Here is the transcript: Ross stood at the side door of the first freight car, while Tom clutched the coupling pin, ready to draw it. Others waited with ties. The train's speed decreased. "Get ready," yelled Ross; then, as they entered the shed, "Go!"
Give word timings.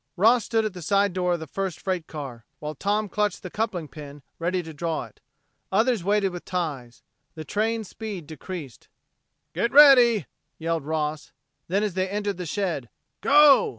Ross 0.17 0.45
stood 0.45 0.65
at 0.65 0.73
the 0.73 0.81
side 0.81 1.13
door 1.13 1.33
of 1.35 1.39
the 1.39 1.45
first 1.45 1.79
freight 1.79 2.07
car, 2.07 2.43
while 2.57 2.73
Tom 2.73 3.07
clutched 3.07 3.43
the 3.43 3.51
coupling 3.51 3.87
pin, 3.87 4.23
ready 4.39 4.63
to 4.63 4.73
draw 4.73 5.03
it. 5.05 5.19
Others 5.71 6.03
waited 6.03 6.31
with 6.31 6.43
ties. 6.43 7.03
The 7.35 7.45
train's 7.45 7.89
speed 7.89 8.25
decreased. 8.25 8.87
"Get 9.53 9.71
ready," 9.71 10.25
yelled 10.57 10.85
Ross; 10.85 11.33
then, 11.67 11.83
as 11.83 11.93
they 11.93 12.09
entered 12.09 12.37
the 12.37 12.47
shed, 12.47 12.89
"Go!" 13.21 13.69